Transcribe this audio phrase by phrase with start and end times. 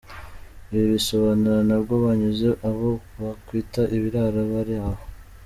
[0.73, 2.89] Ibi bisobanuro ntabwo byanyuze abo
[3.23, 5.03] wakwita ibirara bari aho.